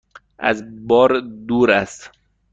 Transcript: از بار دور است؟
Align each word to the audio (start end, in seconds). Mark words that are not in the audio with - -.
از 0.39 0.87
بار 0.87 1.19
دور 1.47 1.71
است؟ 1.71 2.11